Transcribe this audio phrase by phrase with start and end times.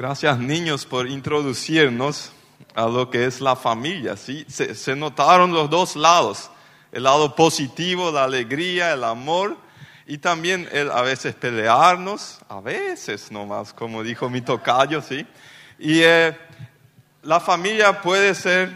[0.00, 2.32] Gracias niños por introducirnos
[2.74, 4.16] a lo que es la familia.
[4.16, 4.46] ¿sí?
[4.48, 6.50] Se, notaron los dos lados,
[6.90, 9.58] el lado positivo, la alegría, el amor
[10.06, 15.26] y también el a veces pelearnos, a veces nomás, como dijo mi tocayo, ¿sí?
[15.78, 16.34] Y eh,
[17.22, 18.72] la familia puede ser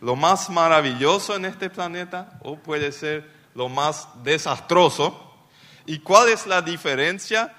[0.00, 5.34] lo más maravilloso en este planeta o puede ser lo más desastroso.
[5.86, 7.52] ¿Y cuál es la diferencia?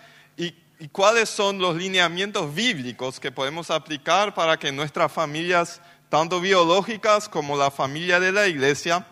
[0.81, 7.27] ¿Y, cuáles son los lineamientos bíblicos que podemos aplicar para que nuestras familias, tanto biológicas
[7.27, 9.05] como la familia de la iglesia,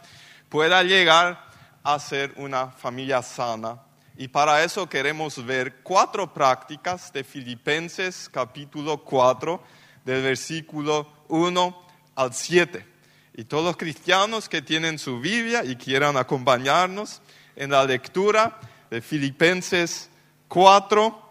[0.48, 1.50] pueda llegar
[1.84, 3.82] a ser una familia sana?
[4.16, 9.62] Y para eso queremos ver cuatro prácticas de Filipenses capítulo 4,
[10.06, 12.88] del versículo 1 al 7.
[13.36, 17.22] Y todos los cristianos que tienen su Biblia y quieran acompañarnos
[17.58, 18.58] en la lectura
[18.90, 20.10] de Filipenses
[20.48, 21.27] 4,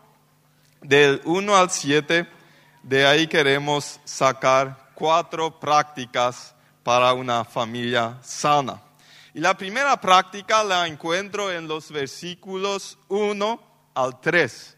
[0.87, 2.29] del 1 al 7,
[2.83, 8.81] de ahí queremos sacar cuatro prácticas para una familia sana.
[9.35, 13.61] Y la primera práctica la encuentro en los versículos 1
[13.95, 14.77] al 3.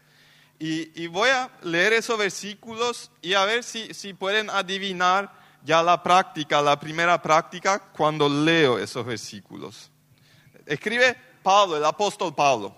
[0.57, 5.31] Y, y, voy a leer esos versículos y a ver si, si pueden adivinar
[5.63, 9.89] ya la práctica, la primera práctica, cuando leo esos versículos.
[10.65, 12.75] Escribe Pablo, el apóstol Pablo.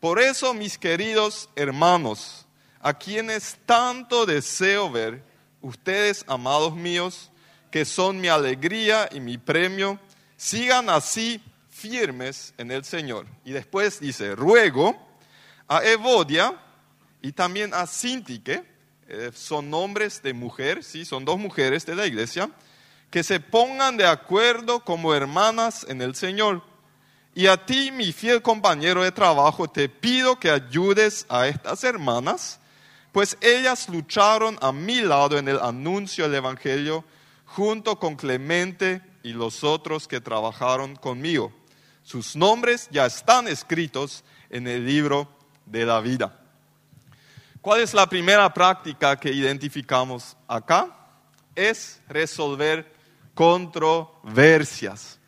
[0.00, 2.41] Por eso, mis queridos hermanos,
[2.82, 5.22] a quienes tanto deseo ver,
[5.60, 7.30] ustedes, amados míos,
[7.70, 9.98] que son mi alegría y mi premio,
[10.36, 13.26] sigan así firmes en el Señor.
[13.44, 14.96] Y después dice, ruego
[15.68, 16.54] a Evodia
[17.22, 18.64] y también a Sintique,
[19.08, 21.04] eh, son nombres de mujer, ¿sí?
[21.04, 22.50] son dos mujeres de la iglesia,
[23.10, 26.62] que se pongan de acuerdo como hermanas en el Señor.
[27.34, 32.58] Y a ti, mi fiel compañero de trabajo, te pido que ayudes a estas hermanas,
[33.12, 37.04] pues ellas lucharon a mi lado en el anuncio del Evangelio
[37.44, 41.52] junto con Clemente y los otros que trabajaron conmigo.
[42.02, 45.28] Sus nombres ya están escritos en el libro
[45.66, 46.38] de la vida.
[47.60, 50.88] ¿Cuál es la primera práctica que identificamos acá?
[51.54, 52.92] Es resolver
[53.34, 55.20] controversias.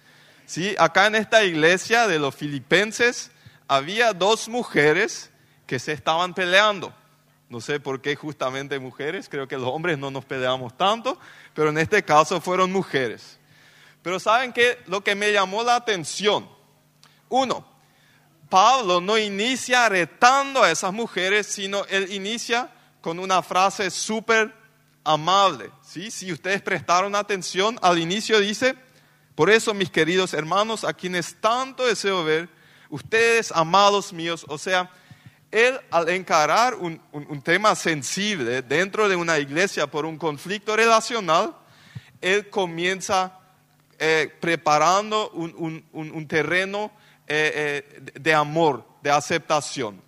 [0.47, 0.75] ¿Sí?
[0.79, 3.31] Acá en esta iglesia de los filipenses
[3.69, 5.31] había dos mujeres
[5.67, 6.93] que se estaban peleando.
[7.49, 11.19] No sé por qué justamente mujeres, creo que los hombres no nos peleamos tanto,
[11.55, 13.39] pero en este caso fueron mujeres.
[14.03, 14.79] Pero ¿saben qué?
[14.87, 16.49] Lo que me llamó la atención.
[17.29, 17.67] Uno,
[18.49, 24.55] Pablo no inicia retando a esas mujeres, sino él inicia con una frase súper
[25.05, 25.71] amable.
[25.83, 26.11] ¿sí?
[26.11, 28.75] Si ustedes prestaron atención, al inicio dice,
[29.35, 32.49] por eso mis queridos hermanos, a quienes tanto deseo ver,
[32.89, 34.91] ustedes amados míos, o sea,
[35.55, 41.55] él al encarar un, un, tema sensible dentro de una iglesia por un conflicto relacional,
[42.21, 43.39] él comienza
[44.01, 46.91] eh, preparando un, un, un terreno
[47.29, 50.03] eh, eh, de amor, de aceptación.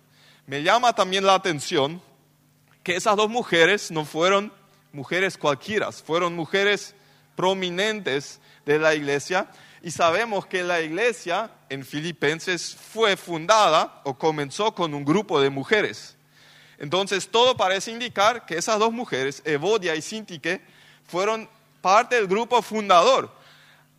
[0.47, 2.01] Me llama también la atención
[2.83, 4.51] que esas dos mujeres no fueron
[4.91, 6.93] mujeres cualquiera, fueron mujeres
[7.37, 9.47] prominentes de la iglesia
[9.87, 15.49] y sabemos que la iglesia en Filipenses fue fundada o comenzó con un grupo de
[15.49, 16.17] mujeres.
[16.77, 20.59] Entonces todo parece indicar que esas dos mujeres, Evodia y Sintique,
[21.05, 21.49] fueron
[21.79, 23.33] parte del grupo fundador.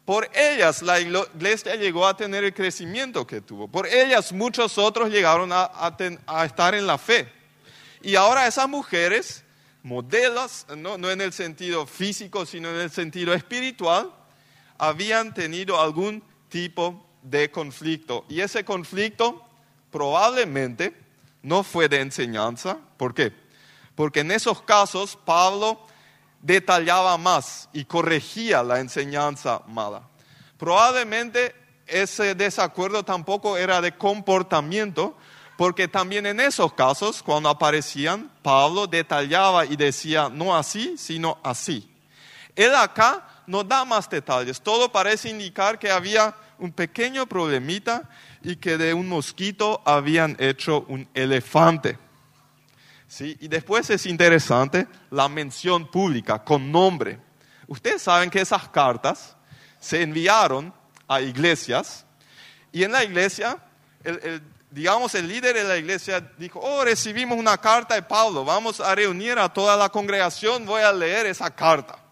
[0.05, 3.67] Por ellas la iglesia llegó a tener el crecimiento que tuvo.
[3.67, 5.97] Por ellas muchos otros llegaron a,
[6.45, 7.33] estar en la fe.
[8.03, 9.43] Y ahora esas mujeres,
[9.83, 14.13] modelos, no, no en el sentido físico, sino en el sentido espiritual,
[14.79, 18.25] habían tenido algún tipo de conflicto.
[18.29, 19.45] Y ese conflicto
[19.91, 20.95] probablemente
[21.43, 22.79] no fue de enseñanza.
[22.97, 23.33] ¿Por qué?
[23.95, 25.81] Porque en esos casos Pablo
[26.41, 30.03] detallaba más y corregía la enseñanza mala.
[30.57, 31.55] Probablemente
[31.87, 35.17] ese desacuerdo tampoco era de comportamiento,
[35.57, 41.91] porque también en esos casos, cuando aparecían, Pablo detallaba y decía, no así, sino así.
[42.55, 48.09] Él acá no da más detalles, todo parece indicar que había un pequeño problemita
[48.43, 51.99] y que de un mosquito habían hecho un elefante.
[53.09, 53.37] ¿sí?
[53.41, 57.19] Y después es interesante la mención pública con nombre.
[57.67, 59.35] Ustedes saben que esas cartas
[59.81, 60.73] se enviaron
[61.09, 62.05] a iglesias
[62.71, 63.57] y en la iglesia,
[64.05, 68.79] el, digamos, el líder de la iglesia dijo, oh, recibimos una carta de Pablo, vamos
[68.81, 72.08] a reunir a toda la congregación, voy a leer esa carta.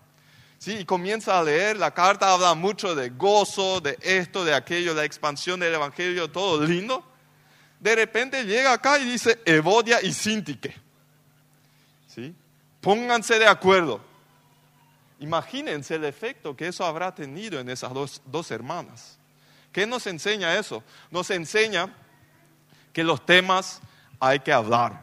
[0.59, 0.79] ¿Sí?
[0.79, 5.05] Y comienza a leer, la carta habla mucho de gozo, de esto, de aquello, la
[5.05, 7.05] expansión del Evangelio, todo lindo.
[7.79, 10.75] De repente llega acá y dice Evodia y Sintique.
[12.07, 12.35] ¿Sí?
[12.87, 14.01] pónganse de acuerdo.
[15.19, 19.19] Imagínense el efecto que eso habrá tenido en esas dos, dos hermanas.
[19.73, 20.85] ¿Qué nos enseña eso?
[21.11, 21.93] Nos enseña
[22.93, 23.81] que los temas
[24.21, 25.03] hay que hablar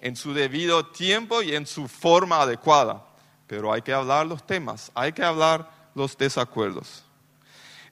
[0.00, 3.04] en su debido tiempo y en su forma adecuada.
[3.46, 7.04] Pero hay que hablar los temas, hay que hablar los desacuerdos.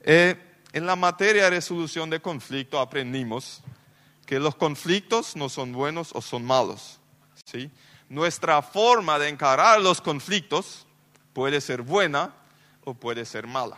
[0.01, 0.35] Eh,
[0.73, 3.61] en la materia de resolución de conflicto aprendimos
[4.25, 6.99] que los conflictos no son buenos o son malos.
[7.45, 7.71] ¿sí?
[8.09, 10.85] Nuestra forma de encarar los conflictos
[11.33, 12.33] puede ser buena
[12.83, 13.77] o puede ser mala.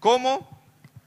[0.00, 0.48] ¿Cómo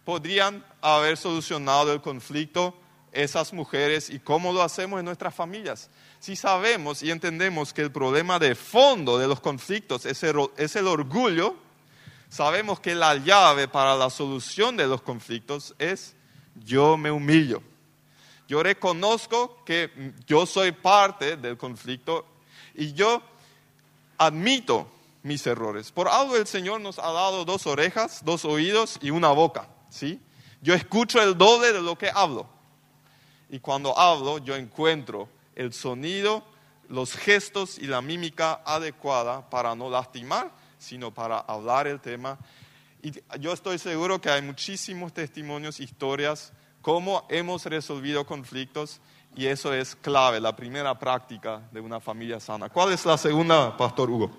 [0.05, 2.73] podrían haber solucionado el conflicto
[3.11, 5.89] esas mujeres y cómo lo hacemos en nuestras familias?
[6.19, 11.55] Si sabemos y entendemos que el problema de fondo de los conflictos es el, orgullo,
[12.29, 16.15] sabemos que la llave para la solución de los conflictos es
[16.55, 17.61] yo me humillo.
[18.47, 22.25] Yo reconozco que yo soy parte del conflicto
[22.73, 23.21] y yo
[24.17, 24.89] admito
[25.23, 25.91] mis errores.
[25.91, 30.21] Por algo el Señor nos ha dado dos orejas, dos oídos y una boca, ¿sí?
[30.61, 32.47] Yo escucho el doble de lo que hablo.
[33.49, 36.43] Y cuando hablo, yo encuentro el sonido,
[36.89, 42.37] los gestos y la mímica adecuada para no lastimar, sino para hablar el tema.
[43.01, 46.51] Y yo estoy seguro que hay muchísimos testimonios, historias,
[46.81, 48.99] cómo hemos resolvido conflictos
[49.35, 52.69] y eso es clave, la primera práctica de una familia sana.
[52.69, 54.31] ¿Cuál es la segunda, Pastor Hugo?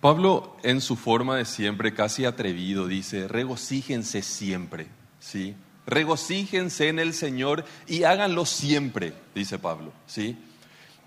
[0.00, 4.86] Pablo, en su forma de siempre, casi atrevido, dice, regocíjense siempre,
[5.18, 5.54] ¿sí?
[5.86, 9.92] Regocíjense en el Señor y háganlo siempre, dice Pablo.
[10.06, 10.36] ¿sí?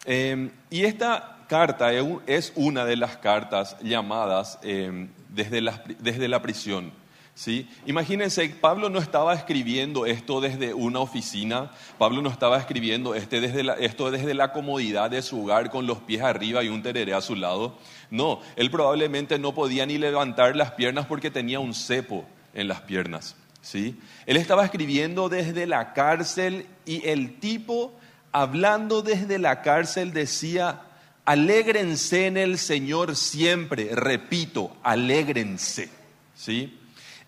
[0.06, 1.92] Em, y esta carta
[2.26, 6.92] es una de las cartas llamadas em, desde, la, desde la prisión.
[7.34, 7.70] ¿Sí?
[7.86, 11.70] Imagínense, Pablo no estaba escribiendo esto desde una oficina,
[12.00, 16.00] Pablo no estaba escribiendo este desde esto desde la comodidad de su hogar con los
[16.00, 17.78] pies arriba y un tereré a su lado.
[18.10, 22.26] No, él probablemente no podía ni levantar las piernas porque tenía un cepo
[22.56, 23.36] en las piernas.
[23.62, 24.00] ¿Sí?
[24.26, 27.94] Él estaba escribiendo desde la cárcel y el tipo,
[28.32, 30.82] hablando desde la cárcel, decía,
[31.26, 35.90] alégrense en el Señor siempre, repito, alégrense,
[36.36, 36.80] ¿sí?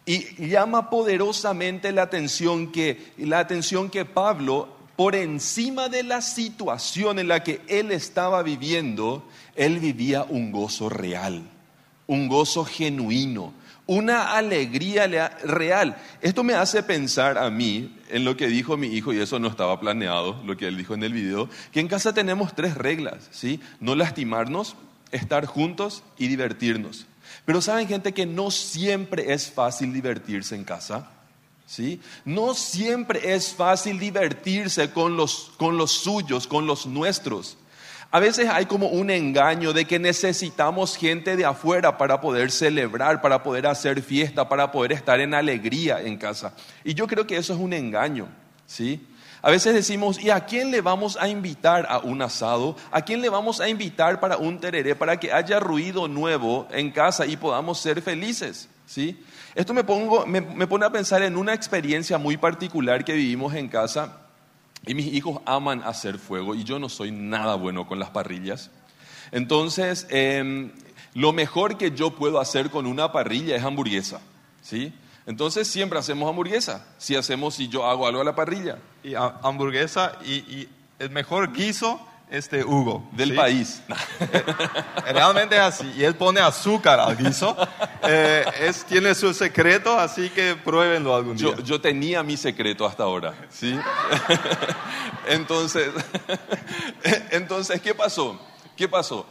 [0.06, 7.20] Y llama poderosamente la atención que, la atención que Pablo, por encima de la situación
[7.20, 9.24] en la que él estaba viviendo,
[9.56, 11.44] él vivía un gozo real,
[12.08, 13.54] un gozo genuino,
[13.90, 15.08] una alegría
[15.44, 15.98] real.
[16.22, 19.48] Esto me hace pensar a mí en lo que dijo mi hijo, y eso no
[19.48, 23.28] estaba planeado, lo que él dijo en el video, que en casa tenemos tres reglas,
[23.32, 23.60] ¿sí?
[23.80, 24.76] No lastimarnos,
[25.12, 27.08] estar juntos y divertirnos.
[27.46, 31.10] Pero saben gente que no siempre es fácil divertirse en casa.
[31.66, 32.00] ¿Sí?
[32.26, 37.58] No siempre es fácil divertirse con los, con los suyos, con los nuestros.
[38.12, 43.22] A veces hay como un engaño de que necesitamos gente de afuera para poder celebrar,
[43.22, 46.54] para poder hacer fiesta, para poder estar en alegría en casa.
[46.84, 48.28] Y yo creo que eso es un engaño,
[48.66, 49.06] ¿sí?
[49.44, 52.76] A veces decimos, ¿y a quién le vamos a invitar a un asado?
[52.90, 56.90] ¿A quién le vamos a invitar para un tereré, para que haya ruido nuevo en
[56.90, 58.70] casa y podamos ser felices?
[58.88, 59.24] ¿Sí?
[59.54, 63.54] Esto me, pongo, me, me pone a pensar en una experiencia muy particular que vivimos
[63.54, 64.29] en casa
[64.86, 68.72] y mis hijos aman hacer fuego y yo no soy nada bueno con las parrillas.
[69.32, 70.72] Entonces, em,
[71.14, 74.22] lo mejor que yo puedo hacer con una parrilla es hamburguesa.
[74.62, 74.94] ¿sí?
[75.26, 76.88] Entonces siempre hacemos hamburguesa.
[76.98, 78.80] Si hacemos, si yo hago algo a la parrilla.
[79.04, 83.08] Y hamburguesa y, y el mejor guiso este Hugo.
[83.12, 83.82] Del país.
[85.10, 85.92] Eh, realmente es así.
[85.98, 87.56] Y él pone azúcar al guiso.
[88.04, 91.56] Eh, es, tiene su secreto, así que pruébenlo algún día.
[91.56, 93.76] Yo, yo tenía mi secreto hasta ahora, ¿sí?
[95.28, 95.90] entonces,
[97.32, 98.40] entonces, ¿qué pasó?
[98.76, 99.26] ¿Qué pasó?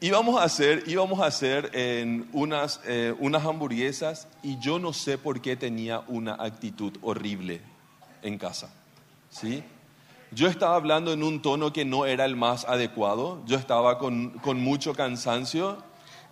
[0.00, 5.18] Íbamos a hacer, íbamos a hacer en unas, eh, unas hamburguesas y yo no sé
[5.18, 7.60] por qué tenía una actitud horrible
[8.22, 8.72] en casa,
[9.30, 9.62] ¿sí?
[10.32, 14.30] Yo estaba hablando en un tono que no era el más adecuado, yo estaba con,
[14.38, 15.78] con, mucho cansancio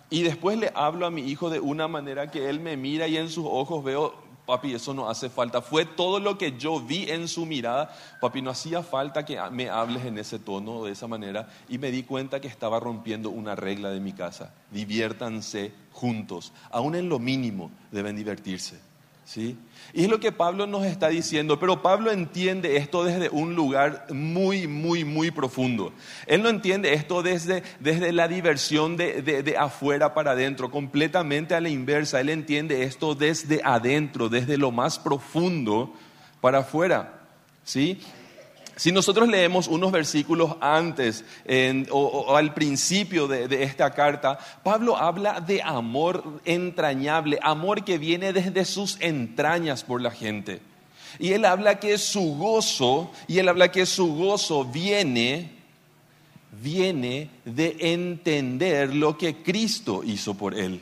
[0.09, 3.17] y después le hablo a mi hijo de una manera que él me mira y
[3.17, 4.13] en sus ojos veo,
[4.45, 5.61] papi, eso no hace falta.
[5.61, 9.69] Fue todo lo que yo vi en su mirada, papi, no hacía falta que me
[9.69, 13.55] hables en ese tono de esa manera y me di cuenta que estaba rompiendo una
[13.55, 14.53] regla de mi casa.
[14.71, 18.88] Diviértanse juntos, aún en lo mínimo deben divertirse.
[19.29, 19.55] ¿Sí?
[19.93, 24.07] Y es lo que Pablo nos está diciendo, pero Pablo entiende esto desde un lugar
[24.09, 25.93] muy, muy, muy profundo.
[26.25, 31.61] Él no entiende esto desde, desde la diversión de, de, afuera para adentro, completamente a
[31.61, 32.19] la inversa.
[32.19, 35.93] Él entiende esto desde adentro, desde lo más profundo
[36.41, 37.27] para afuera.
[37.63, 38.01] ¿Sí?
[38.79, 41.25] Si nosotros leemos unos versículos antes
[41.91, 48.31] o al principio de, de esta carta, Pablo habla de amor entrañable, amor que viene
[48.31, 50.61] desde sus entrañas por la gente.
[51.19, 55.51] Y él habla que su gozo, y él habla que su gozo viene,
[56.61, 60.79] viene de entender lo que Cristo hizo por él.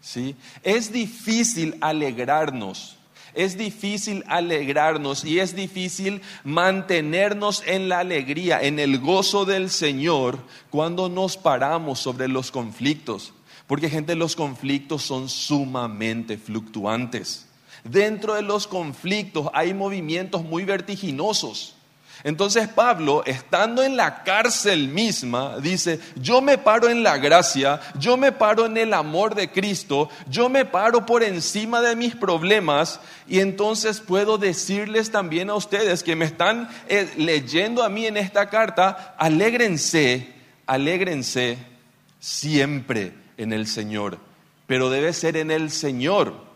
[0.00, 0.34] ¿sí?
[0.64, 2.97] Es difícil alegrarnos,
[3.38, 10.40] es difícil alegrarnos y es difícil mantenernos en la alegría, en el gozo del Señor
[10.70, 13.32] cuando nos paramos sobre los conflictos.
[13.68, 17.46] Porque gente, los conflictos son sumamente fluctuantes.
[17.84, 21.77] Dentro de los conflictos hay movimientos muy vertiginosos.
[22.24, 28.16] Entonces Pablo, estando en la cárcel misma, dice, yo me paro en la gracia, yo
[28.16, 33.00] me paro en el amor de Cristo, yo me paro por encima de mis problemas
[33.28, 38.16] y entonces puedo decirles también a ustedes que me están eh, leyendo a mí en
[38.16, 40.34] esta carta, alégrense,
[40.66, 41.56] alégrense
[42.18, 44.18] siempre en el Señor,
[44.66, 46.48] pero debe ser en el Señor.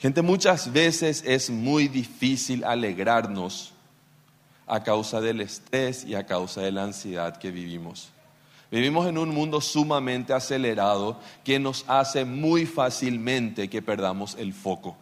[0.00, 3.73] Gente, muchas veces es muy difícil alegrarnos
[4.66, 8.10] a causa del estrés y a causa de la ansiedad que vivimos.
[8.70, 14.96] Vivimos en un mundo sumamente acelerado que nos hace muy fácilmente que perdamos el foco.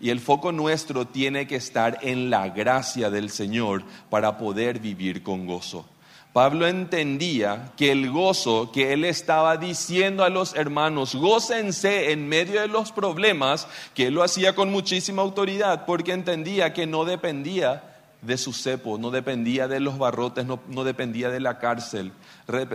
[0.00, 5.22] Y el foco nuestro tiene que estar en la gracia del Señor para poder vivir
[5.22, 5.86] con gozo.
[6.32, 12.60] Pablo entendía que el gozo que él estaba diciendo a los hermanos, gócense en medio
[12.60, 17.93] de los problemas, que él lo hacía con muchísima autoridad, porque entendía que no dependía
[18.24, 22.12] de su cepo, no dependía de los barrotes, no, no dependía de la cárcel,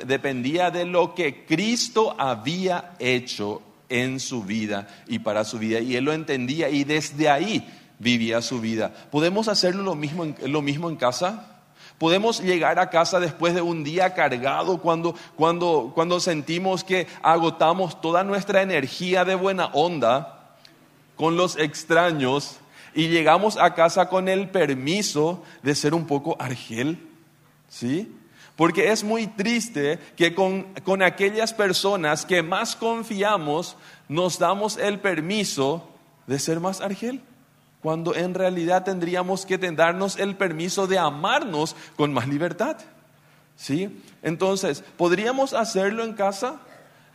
[0.06, 5.80] dependía de lo que Cristo había hecho en su vida y para su vida.
[5.80, 8.94] Y él lo entendía y desde ahí vivía su vida.
[9.12, 11.62] ¿Podemos hacerlo lo mismo en, lo mismo en casa?
[11.98, 18.00] Podemos llegar a casa después de un día cargado cuando, cuando, cuando sentimos que agotamos
[18.00, 20.56] toda nuestra energía de buena onda
[21.18, 22.60] con los extraños
[22.94, 27.00] y llegamos a casa con el permiso de ser un poco argel,
[27.68, 28.16] ¿sí?
[28.56, 33.78] Porque es muy triste que con, con aquellas personas que más confiamos
[34.08, 35.90] nos damos el permiso
[36.28, 37.22] de ser más argel,
[37.82, 42.78] cuando en realidad tendríamos que darnos el permiso de amarnos con más libertad,
[43.56, 44.02] ¿sí?
[44.22, 46.60] Entonces, ¿podríamos hacerlo en casa?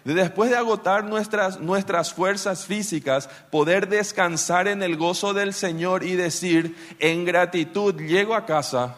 [0.05, 6.05] De después de agotar nuestras, nuestras fuerzas físicas, poder descansar en el gozo del Señor
[6.05, 8.97] y decir, en gratitud llego a casa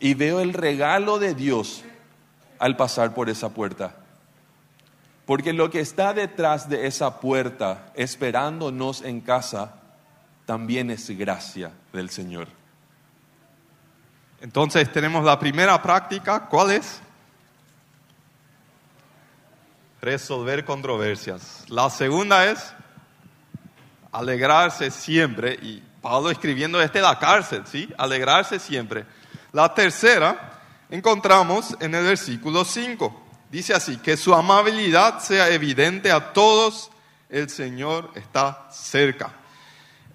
[0.00, 1.84] y veo el regalo de Dios
[2.58, 3.94] al pasar por esa puerta.
[5.26, 9.74] Porque lo que está detrás de esa puerta, esperándonos en casa,
[10.46, 12.46] también es gracia del Señor.
[14.40, 17.00] Entonces tenemos la primera práctica, ¿cuál es?
[20.06, 21.64] Resolver controversias.
[21.66, 22.72] La segunda es
[24.12, 27.92] alegrarse siempre, y Pablo escribiendo desde la cárcel, ¿sí?
[27.98, 29.04] Alegrarse siempre.
[29.50, 30.60] La tercera
[30.90, 33.26] encontramos en el versículo 5.
[33.50, 36.92] Dice así, que su amabilidad sea evidente a todos,
[37.28, 39.32] el Señor está cerca.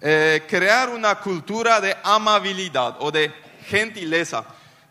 [0.00, 3.30] Eh, crear una cultura de amabilidad o de
[3.66, 4.42] gentileza.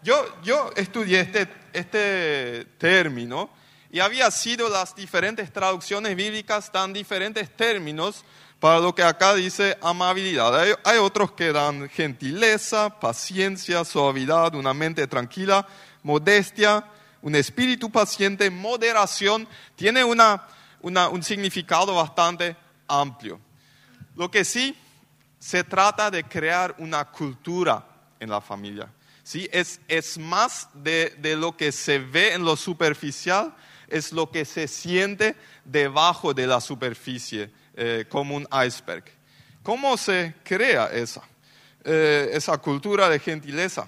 [0.03, 3.60] Yo, yo estudié este, este término
[3.91, 8.23] y había sido las diferentes traducciones bíblicas tan diferentes términos
[8.59, 10.77] para lo que acá dice amabilidad.
[10.85, 15.67] Hay, otros que dan gentileza, paciencia, suavidad, una mente tranquila,
[16.03, 16.85] modestia,
[17.21, 19.45] un espíritu paciente, moderación.
[19.75, 20.47] Tiene una,
[20.81, 22.55] un significado bastante
[22.87, 23.41] amplio.
[24.15, 24.77] Lo que sí
[25.37, 27.83] se trata de crear una cultura
[28.21, 28.87] en la familia.
[29.23, 29.49] ¿sí?
[29.51, 33.53] Es, es más de, de lo que se ve en lo superficial,
[33.91, 39.03] es lo que se siente debajo de la superficie, eh, como un iceberg.
[39.63, 41.21] ¿Cómo se crea esa,
[41.83, 43.87] eh, esa cultura de gentileza?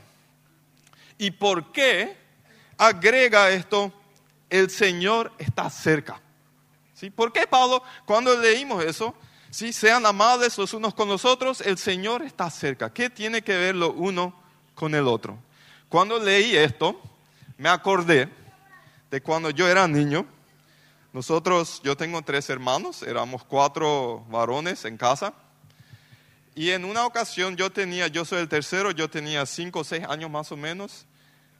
[1.17, 2.15] ¿Y por qué
[2.77, 3.91] agrega esto?
[4.49, 6.21] El Señor está cerca.
[6.93, 7.09] ¿Sí?
[7.09, 9.15] ¿Por qué, Pablo, cuando leímos eso,
[9.49, 9.73] ¿sí?
[9.73, 12.93] sean amables los unos con los otros, el Señor está cerca?
[12.93, 14.35] ¿Qué tiene que ver lo uno
[14.75, 15.39] con el otro?
[15.89, 17.01] Cuando leí esto,
[17.57, 18.29] me acordé
[19.13, 20.25] de cuando yo era niño.
[21.13, 25.35] Nosotros, yo tengo tres hermanos, éramos cuatro varones en casa.
[26.55, 30.03] Y en una ocasión yo tenía, yo soy el tercero, yo tenía cinco o seis
[30.09, 31.05] años más o menos.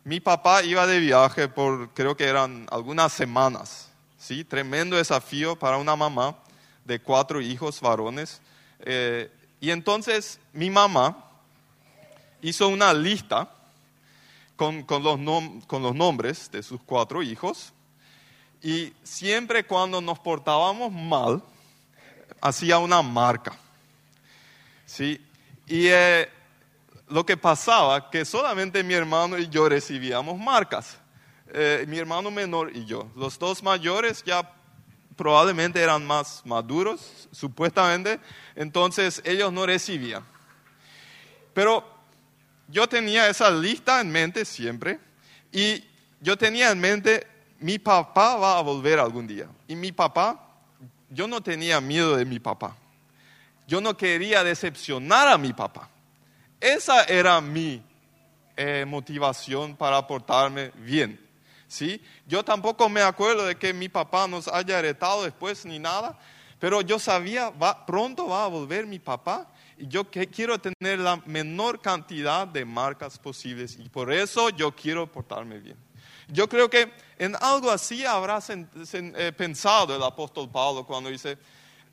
[0.04, 3.92] Mi papá iba de viaje por, creo que eran algunas semanas.
[4.18, 4.44] ¿sí?
[4.44, 6.36] Tremendo desafío para una mamá
[6.84, 8.42] de cuatro hijos varones.
[8.80, 11.30] Eh, y entonces mi mamá
[12.42, 13.48] hizo una lista
[14.56, 15.20] con, con los,
[15.68, 17.74] con los nombres de sus cuatro hijos
[18.62, 21.44] y siempre cuando nos portábamos mal,
[22.40, 23.54] hacía una marca.
[24.86, 25.20] ¿sí?
[25.68, 26.30] Y eh,
[27.10, 30.98] lo que pasaba que solamente mi hermano y yo recibíamos marcas.
[31.54, 33.12] Eh, mi hermano menor y yo.
[33.16, 34.50] Los dos mayores ya
[35.16, 38.20] probablemente eran más maduros, supuestamente,
[38.56, 40.24] entonces ellos no recibían.
[41.54, 41.93] Pero
[42.74, 45.00] yo tenía esa lista en mente siempre
[45.52, 45.84] y
[46.20, 47.28] yo tenía en mente,
[47.60, 49.48] mi papá va a volver algún día.
[49.68, 50.40] Y mi papá,
[51.10, 52.76] yo no tenía miedo de mi papá.
[53.68, 55.88] Yo no quería decepcionar a mi papá.
[56.60, 57.84] Esa era mi
[58.58, 61.20] eh, motivación para portarme bien.
[61.68, 62.02] ¿sí?
[62.26, 66.18] Yo tampoco me acuerdo de que mi papá nos haya heredado después ni nada,
[66.58, 67.54] pero yo sabía,
[67.86, 73.78] pronto va a volver mi papá yo quiero tener la menor cantidad de marcas posibles
[73.80, 75.78] y por eso yo quiero portarme bien.
[76.28, 81.10] Yo creo que en algo así habrá sen- sen- eh, pensado el apóstol Pablo cuando
[81.10, 81.38] dice,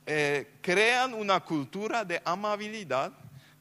[0.07, 3.13] eh, crean una cultura de amabilidad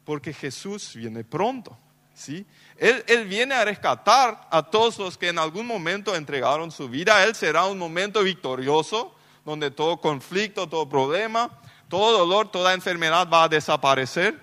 [0.03, 1.77] porque Jesús viene pronto.
[2.13, 2.45] ¿sí?
[2.77, 7.23] Él, él viene a rescatar a todos los que en algún momento entregaron su vida.
[7.23, 11.49] Él será un momento victorioso donde todo conflicto, todo problema,
[11.89, 14.39] todo dolor, toda enfermedad va a desaparecer.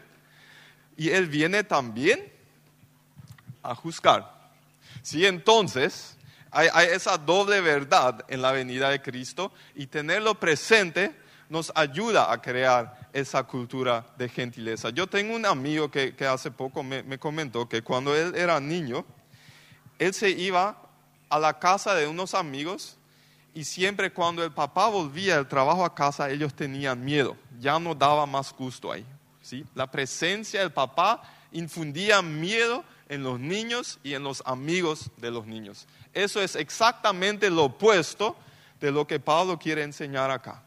[0.96, 2.32] Y Él viene también
[3.62, 4.34] a juzgar.
[5.02, 6.16] Sí, entonces
[6.50, 11.14] hay, esa doble verdad en la venida de Cristo y tenerlo presente
[11.48, 14.90] nos ayuda a crear esa cultura de gentileza.
[14.90, 19.04] Yo tengo un amigo que, hace poco me comentó que cuando él era niño,
[19.98, 20.76] él se iba
[21.28, 22.95] a la casa de unos amigos
[23.56, 27.94] y siempre cuando el papá volvía del trabajo a casa, ellos tenían miedo, ya no
[27.94, 29.02] daba más gusto ahí.
[29.40, 29.64] ¿sí?
[29.74, 31.22] La presencia del papá
[31.52, 35.86] infundía miedo en los niños y en los amigos de los niños.
[36.12, 38.36] Eso es exactamente lo opuesto
[38.78, 40.62] de lo que Pablo quiere enseñar acá.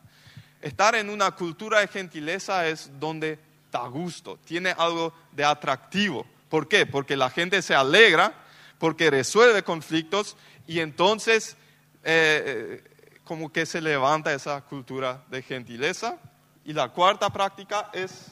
[0.59, 3.37] Estar en una cultura de gentileza es donde
[3.71, 6.25] da gusto, tiene algo de atractivo.
[6.49, 6.87] ¿Por qué?
[6.87, 8.33] Porque la gente se alegra,
[8.79, 10.35] porque resuelve conflictos
[10.65, 11.55] y entonces
[12.03, 12.83] eh, eh,
[13.23, 16.17] como que se levanta esa cultura de gentileza.
[16.65, 18.31] Y la cuarta práctica es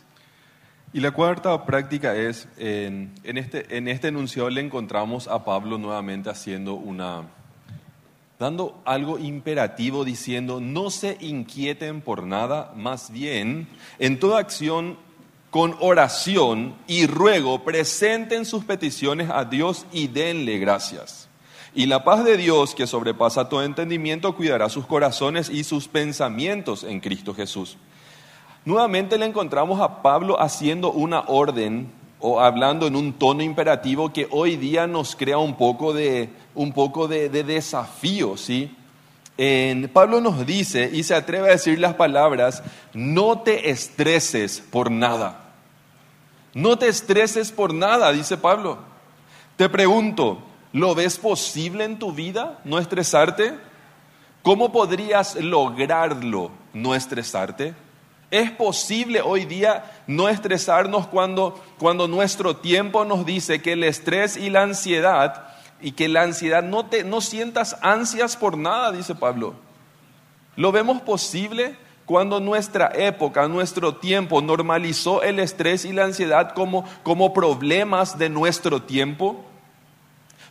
[0.93, 6.29] Y la cuarta práctica es, en, este, en este enunciado le encontramos a Pablo nuevamente
[6.29, 7.27] haciendo una,
[8.39, 13.67] dando algo imperativo diciendo, no se inquieten por nada, más bien,
[13.99, 14.97] en toda acción,
[15.49, 21.26] con oración y ruego, presenten sus peticiones a Dios y denle gracias.
[21.75, 26.83] Y la paz de Dios, que sobrepasa todo entendimiento, cuidará sus corazones y sus pensamientos
[26.83, 27.77] en Cristo Jesús.
[28.65, 34.27] Nuevamente le encontramos a Pablo haciendo una orden o hablando en un tono imperativo que
[34.31, 38.75] hoy día nos crea un poco de, un poco de, de desafío, ¿sí?
[39.37, 44.89] En- Pablo nos dice y se atreve a decir las palabras, no te estreses por
[44.89, 45.43] nada.
[46.55, 48.79] No te estreses por nada, dice Pablo.
[49.55, 50.39] Te pregunto,
[50.77, 53.55] ¿lo ves posible en tu vida no estresarte?
[54.43, 57.73] ¿Cómo podrías lograrlo no estresarte?
[58.29, 64.37] ¿Es posible hoy día no estresarnos cuando, cuando nuestro tiempo nos dice que el estrés
[64.37, 65.47] y la ansiedad,
[65.81, 69.55] y que la ansiedad no, te, no sientas ansias por nada, dice Pablo?
[70.55, 76.85] ¿Lo vemos posible cuando nuestra época, nuestro tiempo normalizó el estrés y la ansiedad como,
[77.01, 79.43] como problemas de nuestro tiempo?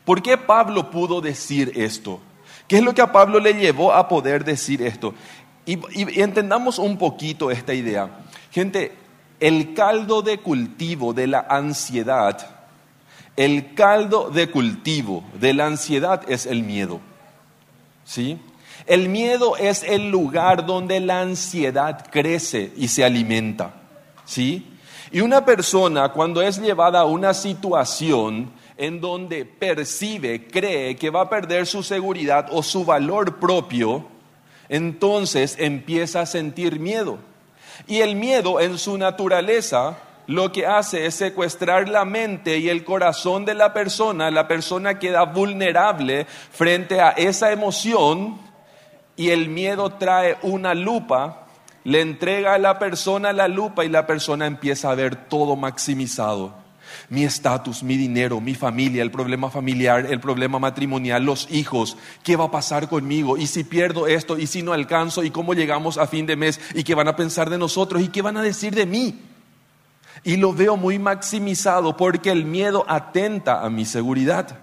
[0.06, 2.20] ¿Por qué Pablo pudo decir esto?
[2.68, 5.14] ¿Qué es lo que a Pablo le llevó a poder decir esto?
[5.66, 5.80] Y,
[6.20, 8.08] entendamos un poquito esta idea.
[8.52, 8.92] Gente,
[9.40, 12.38] el caldo de cultivo de la ansiedad,
[13.36, 17.00] el caldo de cultivo de la ansiedad es el miedo.
[18.04, 18.38] ¿Sí?
[18.86, 23.74] El miedo es el lugar donde la ansiedad crece y se alimenta.
[24.24, 24.72] ¿Sí?
[25.10, 31.22] Y una persona cuando es llevada a una situación en donde percibe, cree que va
[31.22, 34.06] a perder su seguridad o su valor propio,
[34.68, 37.18] entonces empieza a sentir miedo.
[37.86, 42.84] Y el miedo en su naturaleza lo que hace es secuestrar la mente y el
[42.84, 44.30] corazón de la persona.
[44.30, 48.38] La persona queda vulnerable frente a esa emoción
[49.14, 51.46] y el miedo trae una lupa,
[51.84, 56.65] le entrega a la persona la lupa y la persona empieza a ver todo maximizado.
[57.08, 62.36] Mi estatus, mi dinero, mi familia, el problema familiar, el problema matrimonial, los hijos, ¿qué
[62.36, 63.36] va a pasar conmigo?
[63.36, 64.38] ¿Y si pierdo esto?
[64.38, 65.24] ¿Y si no alcanzo?
[65.24, 66.60] ¿Y cómo llegamos a fin de mes?
[66.74, 68.02] ¿Y qué van a pensar de nosotros?
[68.02, 69.20] ¿Y qué van a decir de mí?
[70.24, 74.58] Y lo veo muy maximizado porque el miedo atenta a mi seguridad.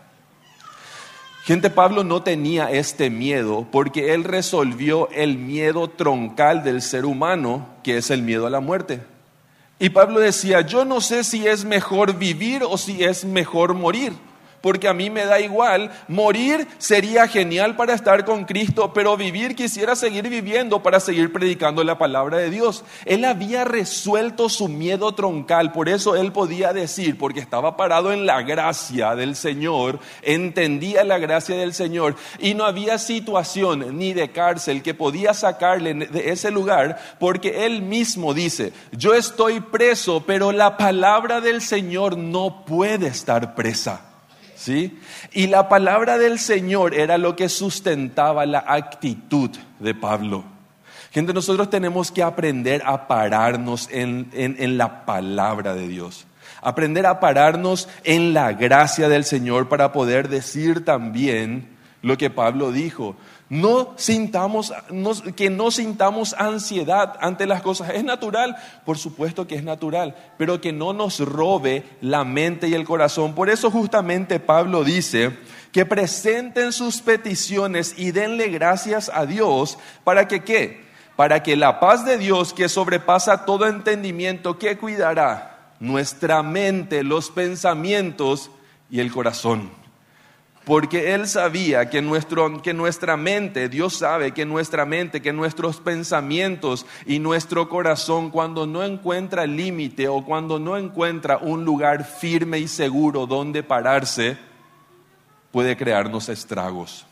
[1.43, 7.67] Gente, Pablo no tenía este miedo porque él resolvió el miedo troncal del ser humano,
[7.83, 9.01] que es el miedo a la muerte.
[9.79, 14.13] Y Pablo decía, yo no sé si es mejor vivir o si es mejor morir
[14.63, 15.91] porque a mí me da igual.
[16.07, 21.83] Morir sería genial para estar con Cristo, pero vivir quisiera seguir viviendo para seguir predicando
[21.83, 22.85] la palabra de Dios.
[23.03, 28.25] Él había resuelto su miedo troncal, por eso él podía decir, porque estaba parado en
[28.25, 34.31] la gracia del Señor, entendía la gracia del Señor y no había situación ni de
[34.31, 40.53] cárcel que podía sacarle de ese lugar, porque él mismo dice, yo estoy preso, pero
[40.53, 44.12] la palabra del Señor no puede estar presa.
[44.63, 44.97] ¿Sí?
[45.33, 49.49] Y la palabra del Señor era lo que sustentaba la actitud
[49.79, 50.45] de Pablo.
[51.11, 56.25] Gente, nosotros tenemos que aprender a pararnos en, en la palabra de Dios.
[56.61, 61.72] Aprender a pararnos en la gracia del Señor para poder decir también
[62.03, 63.15] lo que Pablo dijo.
[63.49, 64.73] No sintamos,
[65.35, 67.91] que no sintamos ansiedad ante las cosas.
[67.91, 68.57] ¿Es natural?
[68.85, 73.33] Por supuesto que es natural, pero que no nos robe la mente y el corazón.
[73.33, 75.37] Por eso justamente Pablo dice
[75.71, 80.83] que presenten sus peticiones y denle gracias a Dios para que qué?
[81.15, 85.71] Para que la paz de Dios que sobrepasa todo entendimiento, ¿qué cuidará?
[85.79, 88.51] Nuestra mente, los pensamientos
[88.89, 89.82] y el corazón
[90.65, 95.77] porque Él sabía que, nuestro, que nuestra mente, Dios sabe que nuestra mente, que nuestros
[95.77, 102.59] pensamientos y nuestro corazón, cuando no encuentra límite o cuando no encuentra un lugar firme
[102.59, 104.37] y seguro donde pararse,
[105.51, 107.05] puede crearnos estragos.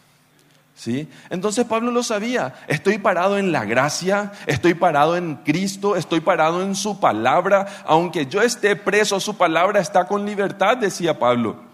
[0.74, 1.08] ¿Sí?
[1.30, 6.64] Entonces Pablo lo sabía, estoy parado en la gracia, estoy parado en Cristo, estoy parado
[6.64, 11.71] en su palabra, aunque yo esté preso, su palabra está con libertad, decía Pablo.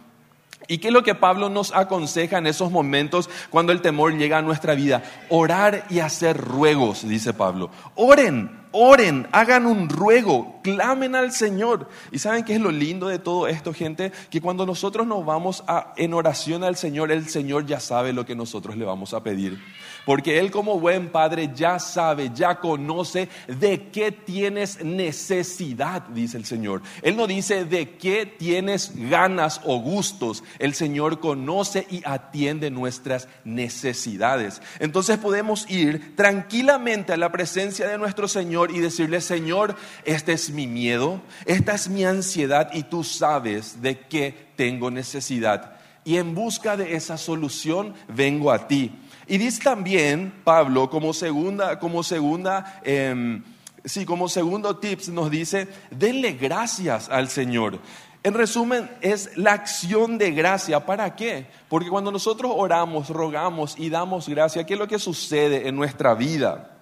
[0.67, 4.37] ¿Y qué es lo que Pablo nos aconseja en esos momentos cuando el temor llega
[4.37, 5.01] a nuestra vida?
[5.29, 7.69] Orar y hacer ruegos, dice Pablo.
[7.95, 11.87] Oren, oren, hagan un ruego, clamen al Señor.
[12.11, 14.11] ¿Y saben qué es lo lindo de todo esto, gente?
[14.29, 18.25] Que cuando nosotros nos vamos a, en oración al Señor, el Señor ya sabe lo
[18.25, 19.57] que nosotros le vamos a pedir.
[20.07, 26.45] Porque Él como buen padre ya sabe, ya conoce de qué tienes necesidad, dice el
[26.45, 26.81] Señor.
[27.01, 30.45] Él no dice de qué tienes ganas o gustos.
[30.59, 34.61] El Señor conoce y atiende nuestras necesidades.
[34.79, 40.51] Entonces podemos ir tranquilamente a la presencia de nuestro Señor y decirle, Señor, este es
[40.51, 45.73] mi miedo, esta es mi ansiedad y tú sabes de qué tengo necesidad.
[46.05, 48.93] Y en busca de esa solución vengo a ti.
[49.27, 53.43] Y dice también Pablo, como segunda, como segunda, em,
[53.83, 57.79] sí, como segundo tips, nos dice, denle gracias al Señor.
[58.23, 60.85] En resumen, es la acción de gracia.
[60.85, 61.47] ¿Para qué?
[61.69, 66.13] Porque cuando nosotros oramos, rogamos y damos gracia, ¿qué es lo que sucede en nuestra
[66.13, 66.77] vida?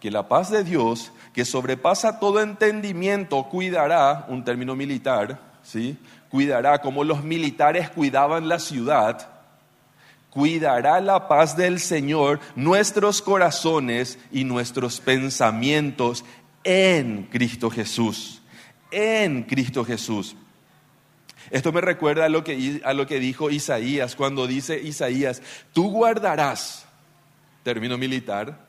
[0.00, 5.98] Que la paz de Dios, que sobrepasa todo entendimiento, cuidará, un término militar, ¿sí?
[6.30, 9.31] Cuidará como los militares cuidaban la ciudad,
[10.32, 16.24] cuidará la paz del Señor nuestros corazones y nuestros pensamientos
[16.64, 18.40] en Cristo Jesús.
[18.90, 20.34] En Cristo Jesús.
[21.50, 25.42] Esto me recuerda a lo que, a lo que dijo Isaías cuando dice Isaías,
[25.74, 26.86] tú guardarás,
[27.62, 28.66] término militar,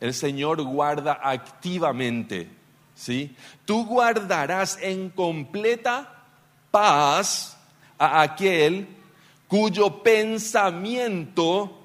[0.00, 2.48] el Señor guarda activamente,
[2.96, 3.36] ¿sí?
[3.64, 6.24] Tú guardarás en completa
[6.72, 7.56] paz
[7.98, 8.88] a aquel
[9.54, 11.80] cuyo pensamiento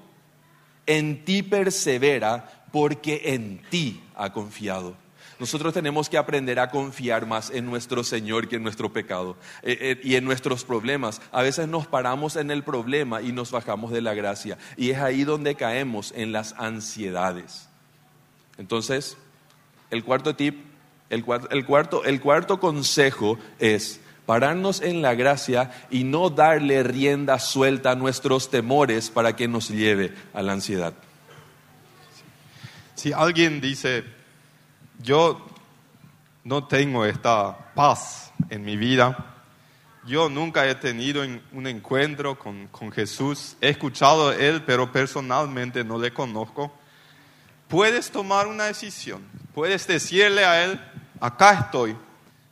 [0.86, 4.96] en ti persevera porque en ti ha confiado.
[5.38, 9.78] Nosotros tenemos que aprender a confiar más en nuestro Señor que en nuestro pecado eh,
[9.80, 11.22] eh, y en nuestros problemas.
[11.30, 14.58] A veces nos paramos en el problema y nos bajamos de la gracia.
[14.76, 17.68] Y es ahí donde caemos en las ansiedades.
[18.58, 19.16] Entonces,
[19.92, 20.56] el cuarto tip,
[21.08, 27.92] el cuarto, el cuarto consejo es pararnos en la gracia y no darle rienda suelta
[27.92, 30.94] a nuestros temores para que nos lleve a la ansiedad.
[32.94, 34.04] Si alguien dice,
[35.02, 35.46] yo
[36.44, 39.30] no tengo esta paz en mi vida,
[40.06, 45.84] yo nunca he tenido un encuentro con, con Jesús, he escuchado a Él, pero personalmente
[45.84, 46.72] no le conozco,
[47.68, 49.22] puedes tomar una decisión,
[49.54, 50.80] puedes decirle a Él,
[51.20, 51.96] acá estoy,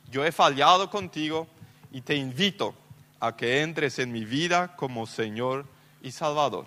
[0.09, 1.47] yo he fallado contigo,
[1.91, 2.73] y te invito
[3.19, 5.65] a que entres en mi vida como Señor
[6.01, 6.65] y Salvador.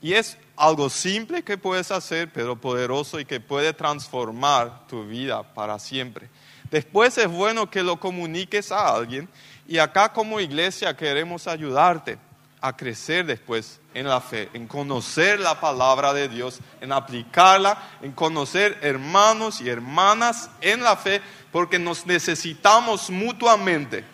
[0.00, 5.42] Y es algo simple que puedes hacer, pero poderoso y que puede transformar tu vida
[5.54, 6.28] para siempre.
[6.70, 9.28] Después es bueno que lo comuniques a alguien
[9.68, 12.18] y acá como iglesia queremos ayudarte
[12.60, 18.12] a crecer después en la fe, en conocer la palabra de Dios, en aplicarla, en
[18.12, 24.04] conocer hermanos y hermanas en la fe, porque nos necesitamos mutuamente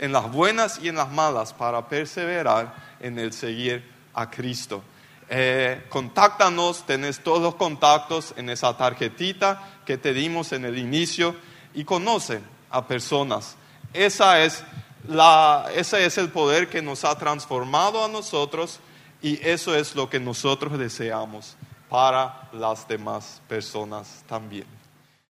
[0.00, 3.84] en las buenas y en las malas para perseverar en el seguir
[4.14, 4.82] a Cristo.
[5.28, 11.36] Eh, contáctanos, tenés todos los contactos en esa tarjetita que te dimos en el inicio
[11.74, 13.56] y conoce a personas.
[13.92, 14.64] Esa es
[15.06, 18.80] la, ese es el poder que nos ha transformado a nosotros
[19.22, 21.56] y eso es lo que nosotros deseamos
[21.90, 24.79] para las demás personas también.